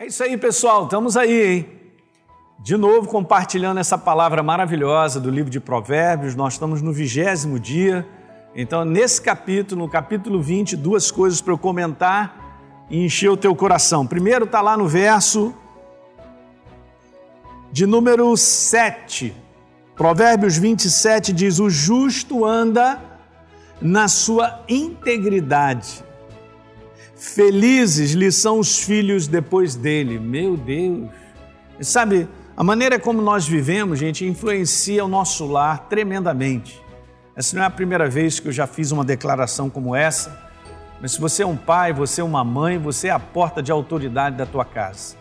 É 0.00 0.06
isso 0.06 0.22
aí, 0.22 0.36
pessoal. 0.36 0.84
Estamos 0.84 1.16
aí, 1.16 1.56
hein? 1.56 1.68
De 2.60 2.76
novo 2.76 3.08
compartilhando 3.08 3.80
essa 3.80 3.98
palavra 3.98 4.44
maravilhosa 4.44 5.18
do 5.18 5.28
livro 5.28 5.50
de 5.50 5.58
Provérbios. 5.58 6.36
Nós 6.36 6.52
estamos 6.52 6.80
no 6.80 6.92
vigésimo 6.92 7.58
dia. 7.58 8.06
Então, 8.54 8.84
nesse 8.84 9.20
capítulo, 9.20 9.82
no 9.82 9.90
capítulo 9.90 10.40
20, 10.40 10.76
duas 10.76 11.10
coisas 11.10 11.40
para 11.40 11.52
eu 11.52 11.58
comentar 11.58 12.86
e 12.88 13.04
encher 13.04 13.28
o 13.28 13.36
teu 13.36 13.56
coração. 13.56 14.06
Primeiro 14.06 14.44
está 14.44 14.60
lá 14.60 14.76
no 14.76 14.86
verso 14.86 15.52
de 17.72 17.84
número 17.84 18.36
7. 18.36 19.34
Provérbios 19.96 20.56
27 20.56 21.32
diz: 21.32 21.58
O 21.58 21.68
justo 21.68 22.44
anda 22.44 23.02
na 23.82 24.06
sua 24.06 24.60
integridade 24.68 26.06
Felizes 27.18 28.12
lhe 28.12 28.30
são 28.30 28.60
os 28.60 28.78
filhos 28.78 29.26
depois 29.26 29.74
dele. 29.74 30.20
Meu 30.20 30.56
Deus! 30.56 31.08
Sabe, 31.80 32.28
a 32.56 32.62
maneira 32.62 32.96
como 32.96 33.20
nós 33.20 33.46
vivemos, 33.46 33.98
gente, 33.98 34.24
influencia 34.24 35.04
o 35.04 35.08
nosso 35.08 35.44
lar 35.44 35.88
tremendamente. 35.88 36.80
Essa 37.34 37.56
não 37.56 37.64
é 37.64 37.66
a 37.66 37.70
primeira 37.70 38.08
vez 38.08 38.38
que 38.38 38.46
eu 38.46 38.52
já 38.52 38.68
fiz 38.68 38.92
uma 38.92 39.04
declaração 39.04 39.68
como 39.68 39.96
essa, 39.96 40.48
mas 41.00 41.12
se 41.12 41.20
você 41.20 41.42
é 41.42 41.46
um 41.46 41.56
pai, 41.56 41.92
você 41.92 42.20
é 42.20 42.24
uma 42.24 42.44
mãe, 42.44 42.78
você 42.78 43.08
é 43.08 43.10
a 43.10 43.18
porta 43.18 43.60
de 43.60 43.72
autoridade 43.72 44.36
da 44.36 44.46
tua 44.46 44.64
casa. 44.64 45.16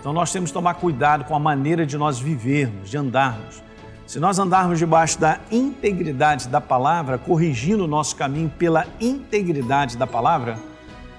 Então 0.00 0.12
nós 0.12 0.32
temos 0.32 0.50
que 0.50 0.54
tomar 0.54 0.74
cuidado 0.74 1.24
com 1.24 1.34
a 1.34 1.38
maneira 1.38 1.86
de 1.86 1.96
nós 1.96 2.18
vivermos, 2.18 2.90
de 2.90 2.96
andarmos. 2.96 3.62
Se 4.04 4.18
nós 4.18 4.40
andarmos 4.40 4.80
debaixo 4.80 5.20
da 5.20 5.38
integridade 5.50 6.48
da 6.48 6.60
palavra, 6.60 7.18
corrigindo 7.18 7.84
o 7.84 7.88
nosso 7.88 8.16
caminho 8.16 8.52
pela 8.58 8.84
integridade 9.00 9.96
da 9.96 10.06
palavra, 10.08 10.58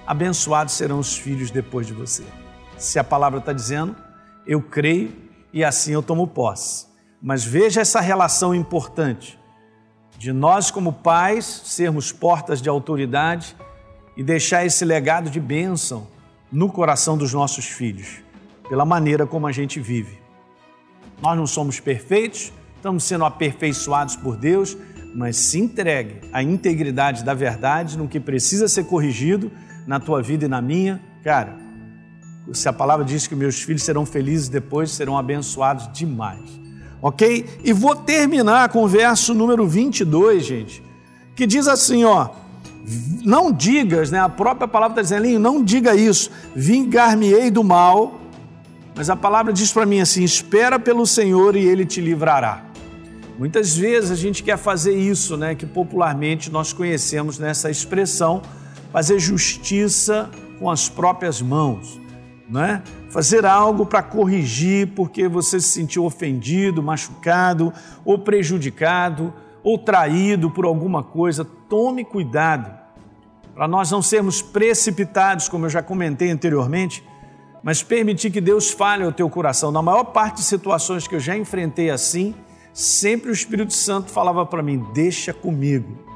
abençoados 0.08 0.72
serão 0.72 0.98
os 0.98 1.18
filhos 1.18 1.50
depois 1.50 1.86
de 1.86 1.92
você. 1.92 2.24
Se 2.78 2.98
a 2.98 3.04
palavra 3.04 3.40
está 3.40 3.52
dizendo, 3.52 3.94
eu 4.46 4.62
creio 4.62 5.14
e 5.52 5.62
assim 5.62 5.92
eu 5.92 6.02
tomo 6.02 6.26
posse. 6.26 6.86
Mas 7.20 7.44
veja 7.44 7.82
essa 7.82 8.00
relação 8.00 8.54
importante 8.54 9.38
de 10.16 10.32
nós, 10.32 10.70
como 10.70 10.94
pais, 10.94 11.44
sermos 11.66 12.10
portas 12.10 12.62
de 12.62 12.70
autoridade 12.70 13.54
e 14.16 14.22
deixar 14.22 14.64
esse 14.64 14.82
legado 14.82 15.28
de 15.28 15.38
bênção 15.38 16.08
no 16.50 16.72
coração 16.72 17.18
dos 17.18 17.34
nossos 17.34 17.66
filhos, 17.66 18.22
pela 18.66 18.86
maneira 18.86 19.26
como 19.26 19.46
a 19.46 19.52
gente 19.52 19.78
vive. 19.78 20.18
Nós 21.20 21.36
não 21.36 21.46
somos 21.46 21.80
perfeitos, 21.80 22.50
estamos 22.76 23.04
sendo 23.04 23.26
aperfeiçoados 23.26 24.16
por 24.16 24.38
Deus, 24.38 24.74
mas 25.14 25.36
se 25.36 25.58
entregue 25.58 26.20
à 26.32 26.42
integridade 26.42 27.24
da 27.24 27.34
verdade 27.34 27.96
no 27.96 28.08
que 28.08 28.20
precisa 28.20 28.68
ser 28.68 28.84
corrigido 28.84 29.50
na 29.86 29.98
tua 29.98 30.22
vida 30.22 30.44
e 30.44 30.48
na 30.48 30.60
minha, 30.60 31.00
cara, 31.22 31.56
se 32.52 32.68
a 32.68 32.72
palavra 32.72 33.04
diz 33.04 33.26
que 33.26 33.34
meus 33.34 33.62
filhos 33.62 33.82
serão 33.82 34.06
felizes 34.06 34.48
depois, 34.48 34.90
serão 34.90 35.18
abençoados 35.18 35.90
demais. 35.92 36.58
Ok? 37.00 37.46
E 37.62 37.72
vou 37.72 37.94
terminar 37.94 38.70
com 38.70 38.82
o 38.82 38.88
verso 38.88 39.34
número 39.34 39.66
22, 39.66 40.44
gente, 40.44 40.82
que 41.36 41.46
diz 41.46 41.68
assim, 41.68 42.04
ó. 42.04 42.30
Não 43.22 43.52
digas, 43.52 44.10
né? 44.10 44.18
A 44.18 44.30
própria 44.30 44.66
palavra 44.66 45.02
está 45.02 45.16
dizendo, 45.16 45.38
não 45.38 45.62
diga 45.62 45.94
isso, 45.94 46.30
vingar-me-ei 46.56 47.50
do 47.50 47.62
mal, 47.62 48.18
mas 48.96 49.10
a 49.10 49.14
palavra 49.14 49.52
diz 49.52 49.70
para 49.70 49.86
mim 49.86 50.00
assim: 50.00 50.24
espera 50.24 50.78
pelo 50.78 51.06
Senhor 51.06 51.54
e 51.54 51.64
ele 51.64 51.84
te 51.84 52.00
livrará. 52.00 52.64
Muitas 53.38 53.76
vezes 53.76 54.10
a 54.10 54.16
gente 54.16 54.42
quer 54.42 54.58
fazer 54.58 54.98
isso, 54.98 55.36
né? 55.36 55.54
Que 55.54 55.64
popularmente 55.64 56.50
nós 56.50 56.72
conhecemos 56.72 57.38
nessa 57.38 57.70
expressão, 57.70 58.42
fazer 58.92 59.20
justiça 59.20 60.28
com 60.58 60.68
as 60.68 60.88
próprias 60.88 61.40
mãos, 61.40 62.00
não 62.48 62.64
é? 62.64 62.82
Fazer 63.10 63.46
algo 63.46 63.86
para 63.86 64.02
corrigir 64.02 64.88
porque 64.88 65.28
você 65.28 65.60
se 65.60 65.68
sentiu 65.68 66.04
ofendido, 66.04 66.82
machucado, 66.82 67.72
ou 68.04 68.18
prejudicado, 68.18 69.32
ou 69.62 69.78
traído 69.78 70.50
por 70.50 70.64
alguma 70.64 71.04
coisa. 71.04 71.44
Tome 71.44 72.04
cuidado 72.04 72.76
para 73.54 73.68
nós 73.68 73.90
não 73.90 74.02
sermos 74.02 74.42
precipitados, 74.42 75.48
como 75.48 75.66
eu 75.66 75.70
já 75.70 75.82
comentei 75.82 76.30
anteriormente, 76.30 77.04
mas 77.62 77.82
permitir 77.82 78.30
que 78.30 78.40
Deus 78.40 78.70
fale 78.70 79.04
ao 79.04 79.12
teu 79.12 79.28
coração. 79.30 79.70
Na 79.70 79.82
maior 79.82 80.04
parte 80.04 80.36
de 80.36 80.42
situações 80.42 81.06
que 81.06 81.14
eu 81.14 81.20
já 81.20 81.36
enfrentei 81.36 81.90
assim, 81.90 82.34
sempre 82.72 83.30
o 83.30 83.32
Espírito 83.32 83.72
Santo 83.72 84.10
falava 84.10 84.44
para 84.46 84.62
mim: 84.62 84.84
deixa 84.94 85.32
comigo 85.32 86.08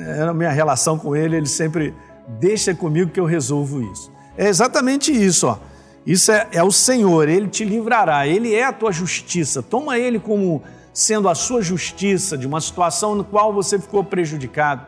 era 0.00 0.30
a 0.30 0.34
minha 0.34 0.50
relação 0.50 0.98
com 0.98 1.14
ele, 1.14 1.36
ele 1.36 1.46
sempre 1.46 1.94
deixa 2.40 2.74
comigo 2.74 3.10
que 3.10 3.20
eu 3.20 3.24
resolvo 3.24 3.82
isso. 3.92 4.10
É 4.36 4.48
exatamente 4.48 5.12
isso, 5.12 5.46
ó. 5.46 5.58
Isso 6.06 6.32
é, 6.32 6.48
é 6.52 6.62
o 6.62 6.72
Senhor, 6.72 7.28
ele 7.28 7.48
te 7.48 7.64
livrará, 7.64 8.26
ele 8.26 8.54
é 8.54 8.64
a 8.64 8.72
tua 8.72 8.90
justiça. 8.90 9.62
Toma 9.62 9.98
ele 9.98 10.18
como 10.18 10.62
sendo 10.92 11.28
a 11.28 11.34
sua 11.34 11.60
justiça 11.60 12.36
de 12.38 12.46
uma 12.46 12.60
situação 12.60 13.14
no 13.14 13.24
qual 13.24 13.52
você 13.52 13.78
ficou 13.78 14.02
prejudicado. 14.02 14.86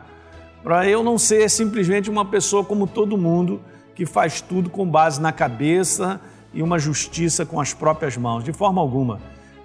Para 0.63 0.87
eu 0.87 1.03
não 1.03 1.17
ser 1.17 1.47
simplesmente 1.49 2.09
uma 2.09 2.25
pessoa 2.25 2.63
como 2.63 2.87
todo 2.87 3.17
mundo 3.17 3.61
que 3.93 4.05
faz 4.05 4.41
tudo 4.41 4.69
com 4.69 4.87
base 4.87 5.21
na 5.21 5.31
cabeça 5.31 6.19
e 6.53 6.63
uma 6.63 6.79
justiça 6.79 7.45
com 7.45 7.59
as 7.59 7.73
próprias 7.73 8.17
mãos, 8.17 8.43
de 8.43 8.51
forma 8.51 8.81
alguma. 8.81 9.19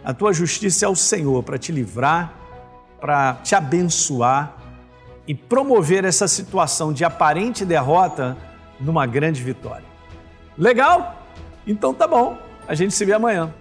A 0.07 0.15
tua 0.15 0.33
justiça 0.33 0.87
é 0.87 0.89
o 0.89 0.95
Senhor 0.95 1.43
para 1.43 1.59
te 1.59 1.73
livrar, 1.73 2.33
para 3.01 3.35
te 3.43 3.57
abençoar 3.57 4.57
e 5.27 5.35
promover 5.35 6.05
essa 6.05 6.29
situação 6.29 6.93
de 6.93 7.05
aparente 7.05 7.65
derrota 7.65 8.37
numa 8.79 9.05
grande 9.05 9.43
vitória. 9.43 9.85
Legal? 10.57 11.27
Então 11.67 11.93
tá 11.93 12.07
bom. 12.07 12.39
A 12.69 12.75
gente 12.77 12.95
se 12.95 13.05
vê 13.05 13.15
amanhã. 13.15 13.53